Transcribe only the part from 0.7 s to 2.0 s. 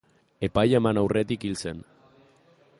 eman aurretik hil zen.